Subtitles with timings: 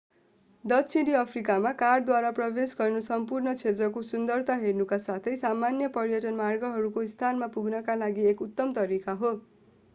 [0.63, 7.99] दक्षिणी अफ्रिकामा कारद्वारा प्रवेश गर्नु सम्पूर्ण क्षेत्रको सुन्दरता हेर्नका साथै सामान्य पर्यटन मार्गहरूको स्थानमा पुग्नका
[7.99, 9.35] लागि एक उत्तम तरिका हो